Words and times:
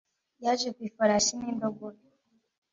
yaje 0.43 0.67
ku 0.75 0.79
ifarasi 0.89 1.31
n 1.39 1.43
indogobe 1.51 2.03